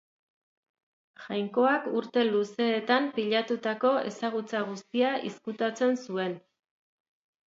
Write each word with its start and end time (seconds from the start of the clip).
Jainkoak 1.25 1.83
urte 1.99 2.23
luzeetan 2.29 3.05
pilatutako 3.17 3.91
ezagutza 4.13 4.63
guztia 4.71 5.13
izkutatzen 5.29 5.95
zuen. 6.07 6.35